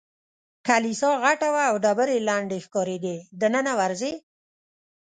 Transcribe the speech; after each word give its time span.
کلیسا 0.67 1.11
غټه 1.23 1.47
وه 1.53 1.63
او 1.69 1.75
ډبرې 1.83 2.15
یې 2.17 2.25
لندې 2.29 2.57
ښکارېدې، 2.65 3.17
دننه 3.41 3.73
ورځې؟ 3.81 4.13